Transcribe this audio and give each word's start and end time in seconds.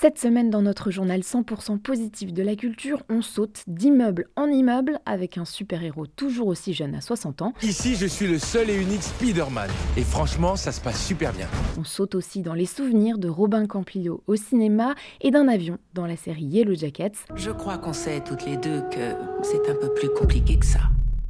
Cette 0.00 0.18
semaine, 0.18 0.48
dans 0.48 0.62
notre 0.62 0.90
journal 0.90 1.20
100% 1.20 1.78
positif 1.78 2.32
de 2.32 2.42
la 2.42 2.56
culture, 2.56 3.02
on 3.10 3.20
saute 3.20 3.64
d'immeuble 3.66 4.28
en 4.34 4.46
immeuble 4.46 4.98
avec 5.04 5.36
un 5.36 5.44
super-héros 5.44 6.06
toujours 6.06 6.46
aussi 6.46 6.72
jeune 6.72 6.94
à 6.94 7.02
60 7.02 7.42
ans. 7.42 7.52
Ici, 7.62 7.96
je 7.96 8.06
suis 8.06 8.26
le 8.26 8.38
seul 8.38 8.70
et 8.70 8.80
unique 8.80 9.02
Spider-Man. 9.02 9.68
Et 9.98 10.02
franchement, 10.02 10.56
ça 10.56 10.72
se 10.72 10.80
passe 10.80 11.06
super 11.06 11.34
bien. 11.34 11.48
On 11.78 11.84
saute 11.84 12.14
aussi 12.14 12.40
dans 12.40 12.54
les 12.54 12.64
souvenirs 12.64 13.18
de 13.18 13.28
Robin 13.28 13.66
Campillo 13.66 14.22
au 14.26 14.36
cinéma 14.36 14.94
et 15.20 15.30
d'un 15.30 15.48
avion 15.48 15.76
dans 15.92 16.06
la 16.06 16.16
série 16.16 16.44
Yellow 16.44 16.76
Jackets. 16.76 17.26
Je 17.34 17.50
crois 17.50 17.76
qu'on 17.76 17.92
sait 17.92 18.24
toutes 18.24 18.46
les 18.46 18.56
deux 18.56 18.80
que 18.90 19.12
c'est 19.42 19.68
un 19.68 19.74
peu 19.74 19.92
plus 19.92 20.08
compliqué 20.08 20.58
que 20.58 20.64
ça. 20.64 20.80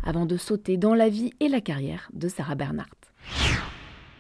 Avant 0.05 0.27
de 0.27 0.37
sauter 0.37 0.77
dans 0.77 0.95
la 0.95 1.09
vie 1.09 1.32
et 1.41 1.48
la 1.48 1.61
carrière 1.61 2.09
de 2.12 2.29
Sarah 2.29 2.55
Bernhardt. 2.55 2.95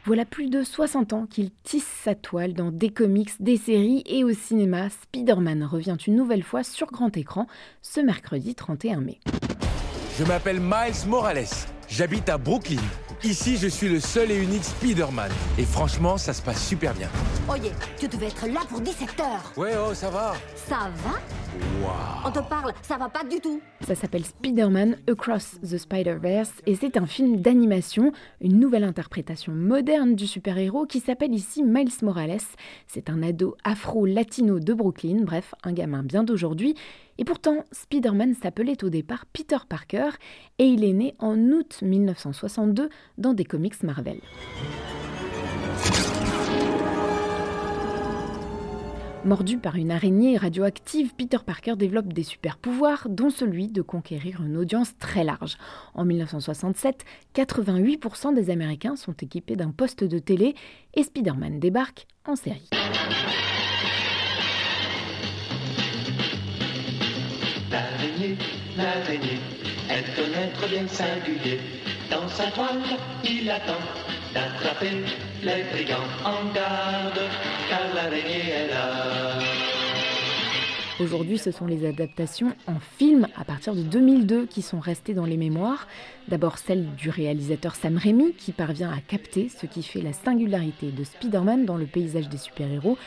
Voilà 0.06 0.24
plus 0.24 0.48
de 0.48 0.62
60 0.62 1.12
ans 1.12 1.26
qu'il 1.26 1.50
tisse 1.62 1.86
sa 2.04 2.14
toile 2.14 2.54
dans 2.54 2.72
des 2.72 2.88
comics, 2.88 3.30
des 3.38 3.58
séries 3.58 4.02
et 4.06 4.24
au 4.24 4.32
cinéma. 4.32 4.88
Spider-Man 4.88 5.62
revient 5.62 5.96
une 6.06 6.16
nouvelle 6.16 6.42
fois 6.42 6.62
sur 6.62 6.90
grand 6.90 7.14
écran 7.16 7.46
ce 7.82 8.00
mercredi 8.00 8.54
31 8.54 9.02
mai. 9.02 9.20
Je 10.18 10.24
m'appelle 10.24 10.60
Miles 10.60 11.06
Morales. 11.06 11.44
J'habite 11.88 12.30
à 12.30 12.38
Brooklyn. 12.38 12.80
Ici, 13.22 13.58
je 13.58 13.68
suis 13.68 13.90
le 13.90 14.00
seul 14.00 14.30
et 14.30 14.42
unique 14.42 14.64
Spider-Man. 14.64 15.30
Et 15.58 15.64
franchement, 15.64 16.16
ça 16.16 16.32
se 16.32 16.40
passe 16.40 16.66
super 16.66 16.94
bien. 16.94 17.10
Oye, 17.50 17.70
tu 17.98 18.08
devais 18.08 18.28
être 18.28 18.46
là 18.46 18.60
pour 18.66 18.80
17 18.80 19.20
heures. 19.20 19.52
Ouais, 19.58 19.72
oh, 19.76 19.92
ça 19.92 20.08
va. 20.08 20.32
Ça 20.54 20.90
va 21.04 21.18
On 22.24 22.30
te 22.30 22.38
parle, 22.38 22.72
ça 22.80 22.96
va 22.96 23.10
pas 23.10 23.22
du 23.22 23.38
tout. 23.38 23.60
Ça 23.86 23.94
s'appelle 23.94 24.24
Spider-Man 24.24 24.96
Across 25.06 25.60
the 25.60 25.76
Spider-Verse 25.76 26.62
et 26.64 26.74
c'est 26.74 26.96
un 26.96 27.04
film 27.04 27.42
d'animation, 27.42 28.12
une 28.40 28.58
nouvelle 28.58 28.84
interprétation 28.84 29.52
moderne 29.52 30.14
du 30.14 30.26
super-héros 30.26 30.86
qui 30.86 31.00
s'appelle 31.00 31.34
ici 31.34 31.62
Miles 31.62 31.92
Morales. 32.00 32.40
C'est 32.86 33.10
un 33.10 33.22
ado 33.22 33.54
afro-latino 33.64 34.60
de 34.60 34.72
Brooklyn, 34.72 35.24
bref, 35.24 35.54
un 35.62 35.72
gamin 35.72 36.02
bien 36.02 36.22
d'aujourd'hui. 36.22 36.74
Et 37.20 37.24
pourtant, 37.24 37.64
Spider-Man 37.70 38.34
s'appelait 38.34 38.82
au 38.82 38.88
départ 38.88 39.26
Peter 39.26 39.58
Parker 39.68 40.08
et 40.58 40.64
il 40.64 40.82
est 40.82 40.94
né 40.94 41.14
en 41.18 41.38
août 41.38 41.80
1962 41.82 42.88
dans 43.18 43.34
des 43.34 43.44
comics 43.44 43.82
Marvel. 43.82 44.20
Mordu 49.26 49.58
par 49.58 49.76
une 49.76 49.90
araignée 49.90 50.38
radioactive, 50.38 51.14
Peter 51.14 51.36
Parker 51.44 51.76
développe 51.76 52.10
des 52.10 52.22
super 52.22 52.56
pouvoirs, 52.56 53.06
dont 53.10 53.28
celui 53.28 53.68
de 53.68 53.82
conquérir 53.82 54.42
une 54.42 54.56
audience 54.56 54.96
très 54.96 55.24
large. 55.24 55.58
En 55.92 56.06
1967, 56.06 57.04
88% 57.34 58.34
des 58.34 58.48
Américains 58.48 58.96
sont 58.96 59.12
équipés 59.12 59.56
d'un 59.56 59.72
poste 59.72 60.04
de 60.04 60.18
télé 60.18 60.54
et 60.94 61.02
Spider-Man 61.02 61.60
débarque 61.60 62.06
en 62.24 62.34
série. 62.34 62.70
Être 69.88 70.68
bien 70.68 70.86
singulier. 70.88 71.58
Dans 72.10 72.28
sa 72.28 72.44
il 73.24 73.48
attend 73.50 73.80
d'attraper 74.34 74.90
les 75.42 75.64
brigands 75.72 75.96
en 76.24 76.52
garde, 76.52 77.20
car 77.70 77.94
l'araignée 77.94 78.50
est 78.50 78.68
là. 78.68 79.38
Aujourd'hui, 81.00 81.38
ce 81.38 81.50
sont 81.50 81.64
les 81.66 81.86
adaptations 81.86 82.54
en 82.66 82.78
film 82.78 83.26
à 83.36 83.44
partir 83.44 83.74
de 83.74 83.80
2002 83.80 84.44
qui 84.44 84.60
sont 84.60 84.80
restées 84.80 85.14
dans 85.14 85.24
les 85.24 85.38
mémoires. 85.38 85.88
D'abord 86.28 86.58
celle 86.58 86.94
du 86.96 87.08
réalisateur 87.08 87.74
Sam 87.74 87.96
Raimi 87.96 88.34
qui 88.34 88.52
parvient 88.52 88.92
à 88.92 89.00
capter 89.00 89.48
ce 89.48 89.64
qui 89.64 89.82
fait 89.82 90.02
la 90.02 90.12
singularité 90.12 90.90
de 90.90 91.04
Spider-Man 91.04 91.64
dans 91.64 91.78
le 91.78 91.86
paysage 91.86 92.28
des 92.28 92.36
super-héros. 92.36 92.98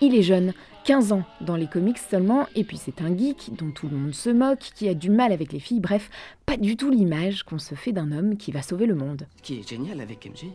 Il 0.00 0.14
est 0.14 0.22
jeune, 0.22 0.54
15 0.84 1.12
ans 1.12 1.22
dans 1.40 1.56
les 1.56 1.68
comics 1.68 1.98
seulement, 1.98 2.46
et 2.54 2.64
puis 2.64 2.76
c'est 2.76 3.02
un 3.02 3.16
geek 3.16 3.54
dont 3.56 3.70
tout 3.70 3.88
le 3.88 3.96
monde 3.96 4.14
se 4.14 4.30
moque, 4.30 4.70
qui 4.74 4.88
a 4.88 4.94
du 4.94 5.10
mal 5.10 5.32
avec 5.32 5.52
les 5.52 5.60
filles, 5.60 5.80
bref, 5.80 6.10
pas 6.44 6.56
du 6.56 6.76
tout 6.76 6.90
l'image 6.90 7.44
qu'on 7.44 7.58
se 7.58 7.74
fait 7.74 7.92
d'un 7.92 8.10
homme 8.10 8.36
qui 8.36 8.50
va 8.50 8.62
sauver 8.62 8.86
le 8.86 8.94
monde. 8.94 9.26
Ce 9.36 9.42
qui 9.42 9.60
est 9.60 9.68
génial 9.68 10.00
avec 10.00 10.26
MJ, 10.26 10.46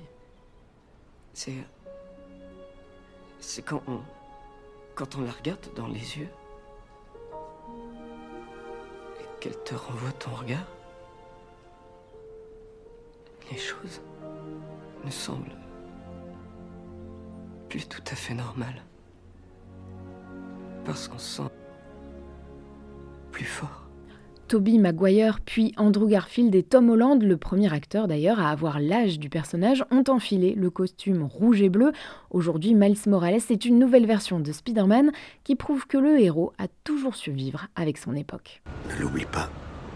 c'est. 1.34 1.54
C'est 3.40 3.62
quand 3.62 3.82
on. 3.88 4.00
Quand 4.96 5.16
on 5.16 5.22
la 5.22 5.32
regarde 5.32 5.66
dans 5.76 5.88
les 5.88 6.18
yeux. 6.18 6.30
Et 9.22 9.40
qu'elle 9.40 9.58
te 9.64 9.76
renvoie 9.76 10.12
ton 10.14 10.32
regard. 10.32 10.68
Les 13.52 13.58
choses 13.58 14.02
ne 15.06 15.12
semblent 15.12 15.56
plus 17.70 17.88
tout 17.88 18.04
à 18.12 18.16
fait 18.16 18.34
normales. 18.34 18.84
Parce 20.88 21.10
qu'on 21.10 21.20
se 21.20 21.44
sent 21.44 21.50
plus 23.32 23.46
fort. 23.46 23.84
Toby 24.48 24.80
Maguire, 24.80 25.42
puis 25.44 25.74
Andrew 25.76 26.08
Garfield 26.08 26.56
et 26.56 26.64
Tom 26.64 26.90
Holland, 26.90 27.22
le 27.22 27.36
premier 27.36 27.72
acteur 27.74 28.08
d'ailleurs 28.08 28.40
à 28.40 28.50
avoir 28.50 28.80
l'âge 28.80 29.20
du 29.20 29.30
personnage, 29.30 29.84
ont 29.92 30.06
enfilé 30.08 30.56
le 30.56 30.70
costume 30.70 31.24
rouge 31.24 31.62
et 31.62 31.68
bleu. 31.68 31.92
Aujourd'hui, 32.32 32.74
Miles 32.74 32.98
Morales 33.08 33.42
est 33.50 33.66
une 33.66 33.78
nouvelle 33.78 34.06
version 34.06 34.40
de 34.40 34.50
Spider-Man 34.54 35.12
qui 35.44 35.56
prouve 35.56 35.86
que 35.86 35.98
le 35.98 36.22
héros 36.22 36.54
a 36.58 36.68
toujours 36.86 37.16
su 37.16 37.32
vivre 37.32 37.68
avec 37.76 37.98
son 37.98 38.16
époque. 38.16 38.62
Ne 38.90 39.02
l'oublie 39.02 39.26
pas, 39.26 39.50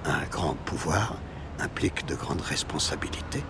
un 0.06 0.26
grand 0.30 0.56
pouvoir 0.66 1.16
implique 1.60 2.06
de 2.06 2.16
grandes 2.16 2.42
responsabilités. 2.42 3.44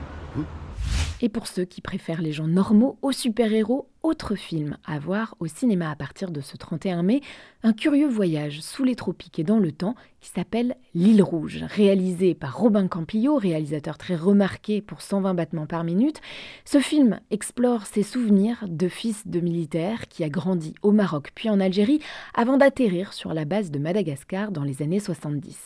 Et 1.23 1.29
pour 1.29 1.45
ceux 1.45 1.65
qui 1.65 1.81
préfèrent 1.81 2.21
les 2.21 2.31
gens 2.31 2.47
normaux 2.47 2.97
aux 3.03 3.11
super-héros, 3.11 3.87
autre 4.01 4.33
film 4.33 4.77
à 4.85 4.97
voir 4.97 5.35
au 5.39 5.45
cinéma 5.45 5.91
à 5.91 5.95
partir 5.95 6.31
de 6.31 6.41
ce 6.41 6.57
31 6.57 7.03
mai, 7.03 7.21
un 7.61 7.73
curieux 7.73 8.07
voyage 8.07 8.61
sous 8.61 8.83
les 8.83 8.95
tropiques 8.95 9.37
et 9.37 9.43
dans 9.43 9.59
le 9.59 9.71
temps 9.71 9.93
qui 10.19 10.29
s'appelle 10.29 10.75
L'île 10.95 11.21
rouge, 11.21 11.63
réalisé 11.69 12.33
par 12.33 12.57
Robin 12.57 12.87
Campillo, 12.87 13.35
réalisateur 13.35 13.99
très 13.99 14.15
remarqué 14.15 14.81
pour 14.81 15.01
120 15.01 15.35
battements 15.35 15.67
par 15.67 15.83
minute. 15.83 16.21
Ce 16.65 16.79
film 16.79 17.19
explore 17.29 17.85
ses 17.85 18.03
souvenirs 18.03 18.65
de 18.67 18.87
fils 18.87 19.27
de 19.27 19.39
militaire 19.39 20.07
qui 20.07 20.23
a 20.23 20.29
grandi 20.29 20.73
au 20.81 20.91
Maroc 20.91 21.31
puis 21.35 21.51
en 21.51 21.59
Algérie 21.59 22.01
avant 22.33 22.57
d'atterrir 22.57 23.13
sur 23.13 23.35
la 23.35 23.45
base 23.45 23.69
de 23.69 23.77
Madagascar 23.77 24.51
dans 24.51 24.63
les 24.63 24.81
années 24.81 24.99
70. 24.99 25.57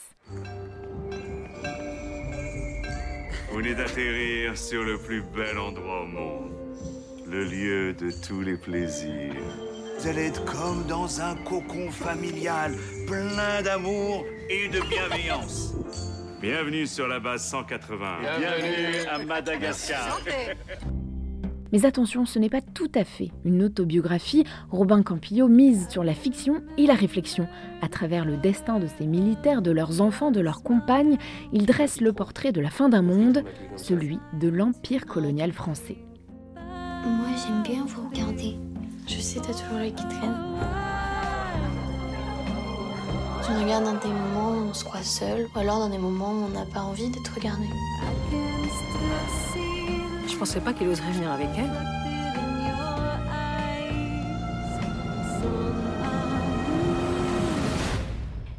Venez 3.56 3.74
d'atterrir 3.74 4.58
sur 4.58 4.84
le 4.84 4.98
plus 4.98 5.22
bel 5.22 5.58
endroit 5.58 6.02
au 6.02 6.06
monde. 6.06 6.52
Le 7.26 7.46
lieu 7.46 7.94
de 7.94 8.12
tous 8.12 8.42
les 8.42 8.58
plaisirs. 8.58 9.34
Vous 9.98 10.08
allez 10.08 10.26
être 10.28 10.44
comme 10.44 10.86
dans 10.88 11.22
un 11.22 11.36
cocon 11.36 11.90
familial, 11.90 12.76
plein 13.08 13.62
d'amour 13.62 14.26
et 14.50 14.68
de 14.68 14.82
bienveillance. 14.82 15.74
Bienvenue 16.42 16.86
sur 16.86 17.08
la 17.08 17.20
base 17.20 17.46
180. 17.46 18.20
Bienvenue 18.40 19.08
à 19.10 19.20
Madagascar. 19.20 20.20
Mais 21.75 21.86
attention, 21.86 22.25
ce 22.25 22.40
n'est 22.40 22.50
pas 22.50 22.62
tout 22.62 22.90
à 22.96 23.03
fait 23.03 23.31
une 23.44 23.62
autobiographie. 23.62 24.46
Robin 24.72 25.03
Campillo 25.03 25.50
mise 25.50 25.90
sur 25.90 26.06
la 26.06 26.13
fiction 26.13 26.62
et 26.78 26.88
la 26.88 26.94
réflexion. 26.94 27.50
À 27.81 27.90
travers 27.90 28.24
le 28.24 28.38
destin 28.38 28.80
de 28.80 28.88
ces 28.88 29.06
militaires, 29.06 29.62
de 29.62 29.72
leurs 29.72 30.00
enfants, 30.00 30.31
de 30.31 30.40
leurs 30.40 30.63
compagnes, 30.63 31.18
il 31.52 31.66
dresse 31.66 32.00
le 32.00 32.13
portrait 32.13 32.53
de 32.53 32.62
la 32.62 32.69
fin 32.69 32.88
d'un 32.88 33.02
monde, 33.02 33.44
celui 33.75 34.19
de 34.40 34.47
l'empire 34.47 35.06
colonial 35.06 35.52
français. 35.52 35.97
Moi, 36.56 37.28
j'aime 37.46 37.62
bien 37.63 37.86
vous 37.86 38.07
regarder. 38.07 38.56
Je 39.06 39.19
sais, 39.19 39.42
t'as 39.42 39.52
toujours 39.52 39.80
les 39.80 39.92
qui 39.92 40.07
traînent. 40.07 40.46
Tu 43.46 43.52
me 43.52 43.63
regardes 43.63 43.84
dans 43.84 44.00
des 44.00 44.13
moments 44.13 44.52
où 44.52 44.69
on 44.69 44.74
se 44.74 44.86
croit 44.86 45.03
seul, 45.03 45.46
ou 45.53 45.59
alors 45.59 45.80
dans 45.80 45.90
des 45.90 45.97
moments 45.97 46.31
où 46.31 46.46
on 46.46 46.57
n'a 46.57 46.66
pas 46.74 46.84
envie 46.84 47.09
d'être 47.09 47.36
regardé. 47.36 47.66
Je 50.28 50.36
pensais 50.38 50.59
pas 50.59 50.74
qu'il 50.74 50.88
oserait 50.88 51.12
venir 51.12 51.31
avec 51.31 51.50
elle. 51.58 51.96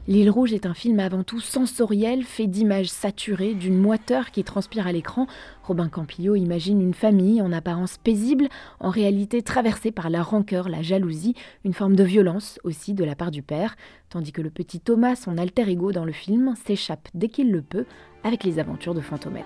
L'île 0.08 0.30
rouge 0.30 0.52
est 0.52 0.66
un 0.66 0.74
film 0.74 1.00
avant 1.00 1.24
tout 1.24 1.40
sensoriel, 1.40 2.22
fait 2.22 2.46
d'images 2.46 2.88
saturées, 2.88 3.54
d'une 3.54 3.76
moiteur 3.76 4.30
qui 4.30 4.44
transpire 4.44 4.86
à 4.86 4.92
l'écran. 4.92 5.26
Robin 5.64 5.88
Campillo 5.88 6.36
imagine 6.36 6.80
une 6.80 6.94
famille 6.94 7.42
en 7.42 7.50
apparence 7.50 7.98
paisible, 7.98 8.48
en 8.78 8.90
réalité 8.90 9.42
traversée 9.42 9.90
par 9.90 10.08
la 10.08 10.22
rancœur, 10.22 10.68
la 10.68 10.80
jalousie, 10.80 11.34
une 11.64 11.74
forme 11.74 11.96
de 11.96 12.04
violence 12.04 12.60
aussi 12.62 12.94
de 12.94 13.02
la 13.02 13.16
part 13.16 13.32
du 13.32 13.42
père, 13.42 13.74
tandis 14.08 14.30
que 14.30 14.42
le 14.42 14.50
petit 14.50 14.78
Thomas, 14.78 15.16
son 15.16 15.38
alter 15.38 15.68
ego 15.68 15.90
dans 15.90 16.04
le 16.04 16.12
film, 16.12 16.54
s'échappe 16.64 17.08
dès 17.12 17.28
qu'il 17.28 17.50
le 17.50 17.62
peut 17.62 17.86
avec 18.22 18.44
les 18.44 18.60
aventures 18.60 18.94
de 18.94 19.00
Fantomette. 19.00 19.44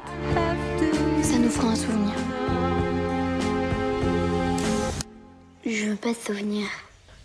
Ça 1.23 1.39
nous 1.39 1.51
fera 1.51 1.69
un 1.69 1.77
souvenir. 1.77 2.15
Je 5.65 5.87
veux 5.87 5.97
pas 5.97 6.11
de 6.11 6.17
souvenir. 6.17 6.67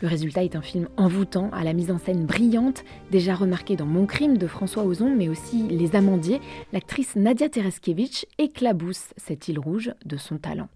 Le 0.01 0.09
résultat 0.09 0.43
est 0.43 0.57
un 0.57 0.61
film 0.61 0.89
envoûtant, 0.97 1.49
à 1.51 1.63
la 1.63 1.71
mise 1.71 1.89
en 1.89 1.97
scène 1.97 2.25
brillante, 2.25 2.83
déjà 3.11 3.33
remarqué 3.33 3.77
dans 3.77 3.85
Mon 3.85 4.05
crime 4.05 4.37
de 4.37 4.45
François 4.45 4.83
Ozon, 4.83 5.15
mais 5.15 5.29
aussi 5.29 5.63
Les 5.69 5.95
Amandiers. 5.95 6.41
L'actrice 6.73 7.15
Nadia 7.15 7.47
Tereskevich 7.47 8.25
éclabousse 8.37 9.13
cette 9.15 9.47
île 9.47 9.57
rouge 9.57 9.93
de 10.05 10.17
son 10.17 10.37
talent. 10.37 10.67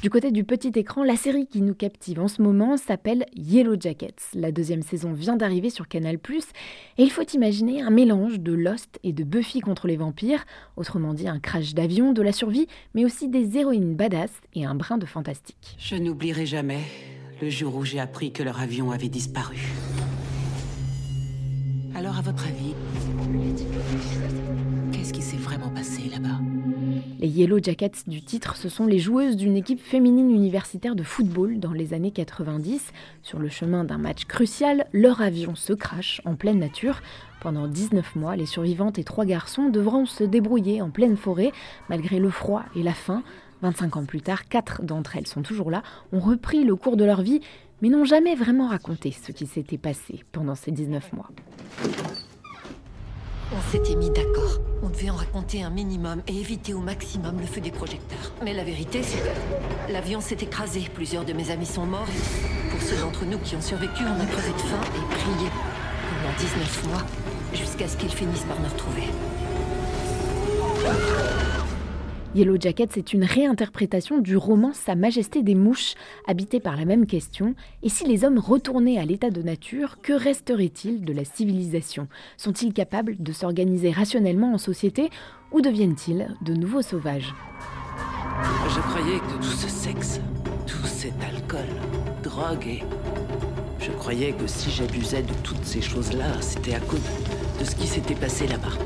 Du 0.00 0.08
côté 0.08 0.30
du 0.30 0.42
petit 0.44 0.72
écran, 0.74 1.04
la 1.04 1.16
série 1.16 1.46
qui 1.46 1.60
nous 1.60 1.74
captive 1.74 2.18
en 2.18 2.28
ce 2.28 2.40
moment 2.40 2.78
s'appelle 2.78 3.26
Yellow 3.36 3.76
Jackets. 3.78 4.32
La 4.34 4.52
deuxième 4.52 4.82
saison 4.82 5.12
vient 5.12 5.36
d'arriver 5.36 5.68
sur 5.68 5.86
Canal+, 5.86 6.16
et 6.16 7.02
il 7.02 7.10
faut 7.10 7.22
imaginer 7.34 7.82
un 7.82 7.90
mélange 7.90 8.40
de 8.40 8.52
Lost 8.52 8.98
et 9.04 9.12
de 9.12 9.22
Buffy 9.22 9.60
contre 9.60 9.86
les 9.86 9.98
vampires, 9.98 10.46
autrement 10.76 11.12
dit 11.12 11.28
un 11.28 11.40
crash 11.40 11.74
d'avion, 11.74 12.12
de 12.12 12.22
la 12.22 12.32
survie, 12.32 12.68
mais 12.94 13.04
aussi 13.04 13.28
des 13.28 13.58
héroïnes 13.58 13.94
badass 13.94 14.32
et 14.54 14.64
un 14.64 14.74
brin 14.74 14.96
de 14.96 15.06
fantastique. 15.06 15.76
Je 15.78 15.96
n'oublierai 15.96 16.46
jamais 16.46 16.80
le 17.42 17.50
jour 17.50 17.74
où 17.74 17.84
j'ai 17.84 17.98
appris 17.98 18.30
que 18.30 18.44
leur 18.44 18.60
avion 18.60 18.92
avait 18.92 19.08
disparu. 19.08 19.58
Alors, 21.92 22.16
à 22.16 22.22
votre 22.22 22.46
avis, 22.46 22.72
qu'est-ce 24.92 25.12
qui 25.12 25.22
s'est 25.22 25.36
vraiment 25.38 25.70
passé 25.70 26.02
là-bas? 26.08 26.38
Les 27.18 27.26
Yellow 27.26 27.58
Jackets 27.60 28.04
du 28.06 28.22
titre, 28.22 28.54
ce 28.54 28.68
sont 28.68 28.86
les 28.86 29.00
joueuses 29.00 29.36
d'une 29.36 29.56
équipe 29.56 29.80
féminine 29.80 30.30
universitaire 30.30 30.94
de 30.94 31.02
football 31.02 31.58
dans 31.58 31.72
les 31.72 31.94
années 31.94 32.12
90. 32.12 32.92
Sur 33.24 33.40
le 33.40 33.48
chemin 33.48 33.82
d'un 33.82 33.98
match 33.98 34.24
crucial, 34.26 34.86
leur 34.92 35.20
avion 35.20 35.56
se 35.56 35.72
crache 35.72 36.22
en 36.24 36.36
pleine 36.36 36.60
nature. 36.60 37.00
Pendant 37.40 37.66
19 37.66 38.14
mois, 38.14 38.36
les 38.36 38.46
survivantes 38.46 39.00
et 39.00 39.04
trois 39.04 39.24
garçons 39.24 39.68
devront 39.68 40.06
se 40.06 40.22
débrouiller 40.22 40.80
en 40.80 40.90
pleine 40.90 41.16
forêt, 41.16 41.50
malgré 41.88 42.20
le 42.20 42.30
froid 42.30 42.62
et 42.76 42.84
la 42.84 42.94
faim. 42.94 43.24
25 43.62 43.96
ans 43.96 44.04
plus 44.04 44.20
tard, 44.20 44.48
quatre 44.48 44.82
d'entre 44.82 45.16
elles 45.16 45.26
sont 45.26 45.42
toujours 45.42 45.70
là, 45.70 45.82
ont 46.12 46.20
repris 46.20 46.64
le 46.64 46.76
cours 46.76 46.96
de 46.96 47.04
leur 47.04 47.22
vie, 47.22 47.40
mais 47.80 47.88
n'ont 47.88 48.04
jamais 48.04 48.34
vraiment 48.34 48.68
raconté 48.68 49.12
ce 49.12 49.32
qui 49.32 49.46
s'était 49.46 49.78
passé 49.78 50.24
pendant 50.32 50.54
ces 50.54 50.70
19 50.70 51.12
mois. 51.12 51.30
On 53.54 53.70
s'était 53.70 53.96
mis 53.96 54.10
d'accord. 54.10 54.60
On 54.82 54.88
devait 54.88 55.10
en 55.10 55.16
raconter 55.16 55.62
un 55.62 55.68
minimum 55.70 56.22
et 56.26 56.40
éviter 56.40 56.72
au 56.72 56.80
maximum 56.80 57.38
le 57.38 57.46
feu 57.46 57.60
des 57.60 57.70
projecteurs. 57.70 58.32
Mais 58.42 58.54
la 58.54 58.64
vérité, 58.64 59.02
c'est 59.02 59.18
que 59.18 59.92
l'avion 59.92 60.20
s'est 60.20 60.38
écrasé. 60.40 60.88
Plusieurs 60.94 61.24
de 61.24 61.32
mes 61.34 61.50
amis 61.50 61.66
sont 61.66 61.84
morts. 61.84 62.08
pour 62.70 62.80
ceux 62.80 62.96
d'entre 62.96 63.26
nous 63.26 63.38
qui 63.38 63.54
ont 63.54 63.60
survécu, 63.60 64.04
on 64.04 64.20
a 64.20 64.26
crevé 64.26 64.52
de 64.52 64.58
faim 64.58 64.80
et 64.96 65.14
prié 65.14 65.50
pendant 66.08 66.36
19 66.38 66.88
mois 66.88 67.02
jusqu'à 67.52 67.88
ce 67.88 67.96
qu'ils 67.96 68.12
finissent 68.12 68.44
par 68.44 68.58
nous 68.58 68.68
retrouver. 68.68 69.04
Yellow 72.34 72.56
Jacket, 72.58 72.90
c'est 72.94 73.12
une 73.12 73.24
réinterprétation 73.24 74.18
du 74.18 74.38
roman 74.38 74.72
Sa 74.72 74.94
Majesté 74.94 75.42
des 75.42 75.54
Mouches, 75.54 75.96
habité 76.26 76.60
par 76.60 76.76
la 76.76 76.86
même 76.86 77.04
question. 77.04 77.54
Et 77.82 77.90
si 77.90 78.06
les 78.06 78.24
hommes 78.24 78.38
retournaient 78.38 78.96
à 78.96 79.04
l'état 79.04 79.28
de 79.28 79.42
nature, 79.42 79.98
que 80.00 80.14
resterait-il 80.14 81.04
de 81.04 81.12
la 81.12 81.26
civilisation? 81.26 82.08
Sont-ils 82.38 82.72
capables 82.72 83.16
de 83.18 83.32
s'organiser 83.32 83.90
rationnellement 83.90 84.54
en 84.54 84.58
société 84.58 85.10
ou 85.50 85.60
deviennent-ils 85.60 86.34
de 86.40 86.54
nouveaux 86.54 86.80
sauvages? 86.80 87.34
Je 88.70 88.80
croyais 88.80 89.18
que 89.18 89.36
tout 89.36 89.42
ce 89.42 89.68
sexe, 89.68 90.18
tout 90.66 90.86
cet 90.86 91.22
alcool, 91.22 91.68
drogue 92.22 92.66
et... 92.66 92.82
Je 93.78 93.90
croyais 93.90 94.32
que 94.32 94.46
si 94.46 94.70
j'abusais 94.70 95.22
de 95.22 95.34
toutes 95.42 95.64
ces 95.64 95.82
choses-là, 95.82 96.40
c'était 96.40 96.74
à 96.74 96.80
cause 96.80 97.02
de 97.60 97.64
ce 97.64 97.74
qui 97.74 97.86
s'était 97.86 98.14
passé 98.14 98.46
là-bas. 98.46 98.78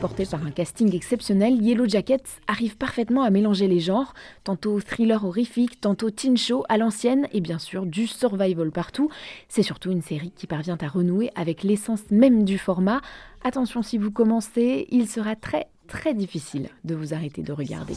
Porté 0.00 0.24
par 0.24 0.42
un 0.46 0.50
casting 0.50 0.94
exceptionnel, 0.94 1.60
Yellow 1.60 1.86
Jackets 1.86 2.40
arrive 2.46 2.78
parfaitement 2.78 3.22
à 3.22 3.28
mélanger 3.28 3.68
les 3.68 3.80
genres, 3.80 4.14
tantôt 4.42 4.80
thriller 4.80 5.22
horrifique, 5.22 5.82
tantôt 5.82 6.10
teen 6.10 6.38
show 6.38 6.64
à 6.70 6.78
l'ancienne 6.78 7.28
et 7.34 7.42
bien 7.42 7.58
sûr 7.58 7.84
du 7.84 8.06
survival 8.06 8.70
partout. 8.70 9.10
C'est 9.48 9.62
surtout 9.62 9.90
une 9.90 10.00
série 10.00 10.32
qui 10.34 10.46
parvient 10.46 10.78
à 10.80 10.88
renouer 10.88 11.30
avec 11.34 11.62
l'essence 11.62 12.10
même 12.10 12.44
du 12.44 12.56
format. 12.56 13.02
Attention 13.44 13.82
si 13.82 13.98
vous 13.98 14.10
commencez, 14.10 14.86
il 14.90 15.08
sera 15.08 15.36
très 15.36 15.66
très 15.86 16.14
difficile 16.14 16.70
de 16.84 16.94
vous 16.94 17.12
arrêter 17.12 17.42
de 17.42 17.52
regarder. 17.52 17.94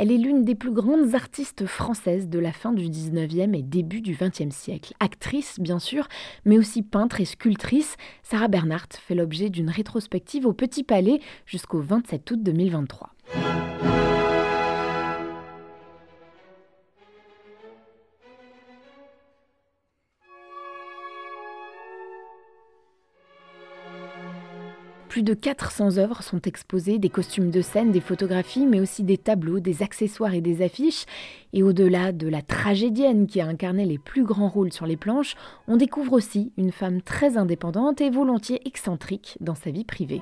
Elle 0.00 0.12
est 0.12 0.16
l'une 0.16 0.44
des 0.44 0.54
plus 0.54 0.70
grandes 0.70 1.16
artistes 1.16 1.66
françaises 1.66 2.28
de 2.28 2.38
la 2.38 2.52
fin 2.52 2.72
du 2.72 2.84
19e 2.84 3.52
et 3.52 3.62
début 3.62 4.00
du 4.00 4.14
20e 4.14 4.52
siècle. 4.52 4.94
Actrice, 5.00 5.58
bien 5.58 5.80
sûr, 5.80 6.06
mais 6.44 6.56
aussi 6.56 6.82
peintre 6.82 7.20
et 7.20 7.24
sculptrice, 7.24 7.96
Sarah 8.22 8.46
Bernhardt 8.46 8.96
fait 8.96 9.16
l'objet 9.16 9.50
d'une 9.50 9.68
rétrospective 9.68 10.46
au 10.46 10.52
Petit 10.52 10.84
Palais 10.84 11.18
jusqu'au 11.46 11.80
27 11.80 12.30
août 12.30 12.40
2023. 12.40 13.10
Plus 25.08 25.22
de 25.22 25.32
400 25.32 25.96
œuvres 25.96 26.22
sont 26.22 26.42
exposées, 26.42 26.98
des 26.98 27.08
costumes 27.08 27.50
de 27.50 27.62
scène, 27.62 27.92
des 27.92 28.00
photographies, 28.00 28.66
mais 28.66 28.78
aussi 28.78 29.04
des 29.04 29.16
tableaux, 29.16 29.58
des 29.58 29.82
accessoires 29.82 30.34
et 30.34 30.42
des 30.42 30.62
affiches. 30.62 31.06
Et 31.54 31.62
au-delà 31.62 32.12
de 32.12 32.28
la 32.28 32.42
tragédienne 32.42 33.26
qui 33.26 33.40
a 33.40 33.46
incarné 33.46 33.86
les 33.86 33.98
plus 33.98 34.24
grands 34.24 34.50
rôles 34.50 34.72
sur 34.72 34.84
les 34.84 34.98
planches, 34.98 35.34
on 35.66 35.78
découvre 35.78 36.12
aussi 36.12 36.52
une 36.58 36.72
femme 36.72 37.00
très 37.00 37.38
indépendante 37.38 38.02
et 38.02 38.10
volontiers 38.10 38.60
excentrique 38.66 39.38
dans 39.40 39.54
sa 39.54 39.70
vie 39.70 39.84
privée. 39.84 40.20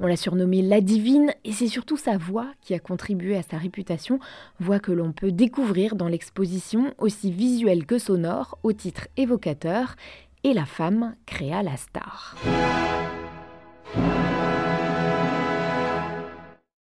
On 0.00 0.06
l'a 0.06 0.16
surnommée 0.16 0.62
la 0.62 0.80
divine 0.80 1.32
et 1.44 1.52
c'est 1.52 1.66
surtout 1.66 1.96
sa 1.96 2.16
voix 2.16 2.46
qui 2.60 2.72
a 2.72 2.78
contribué 2.78 3.36
à 3.36 3.42
sa 3.42 3.58
réputation, 3.58 4.20
voix 4.60 4.78
que 4.78 4.92
l'on 4.92 5.12
peut 5.12 5.32
découvrir 5.32 5.96
dans 5.96 6.06
l'exposition 6.06 6.94
aussi 6.98 7.32
visuelle 7.32 7.84
que 7.84 7.98
sonore 7.98 8.58
au 8.62 8.72
titre 8.72 9.08
évocateur 9.16 9.96
Et 10.44 10.54
la 10.54 10.66
femme 10.66 11.16
créa 11.26 11.64
la 11.64 11.76
star. 11.76 12.36